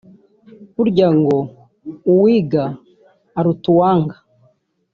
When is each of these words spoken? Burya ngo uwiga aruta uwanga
Burya 0.73 1.07
ngo 1.17 1.37
uwiga 2.11 2.63
aruta 3.37 3.67
uwanga 3.73 4.15